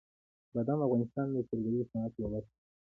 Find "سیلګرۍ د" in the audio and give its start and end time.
1.47-1.83